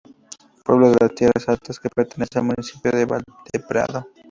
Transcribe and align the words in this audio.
Pueblo 0.65 0.87
de 0.89 0.97
la 0.99 1.07
de 1.09 1.13
Tierras 1.13 1.47
Altas 1.47 1.79
que 1.79 1.87
pertenece 1.87 2.39
al 2.39 2.45
municipio 2.45 2.91
de 2.91 3.05
Valdeprado. 3.05 4.07